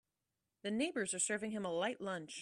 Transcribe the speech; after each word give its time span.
The 0.63 0.71
neighbors 0.71 1.13
are 1.13 1.19
serving 1.19 1.51
him 1.51 1.63
a 1.63 1.71
light 1.71 2.01
lunch. 2.01 2.39